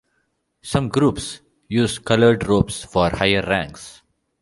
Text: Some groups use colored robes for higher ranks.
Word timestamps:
Some 0.63 0.89
groups 0.89 1.41
use 1.67 1.99
colored 1.99 2.47
robes 2.47 2.83
for 2.83 3.11
higher 3.11 3.43
ranks. 3.45 4.01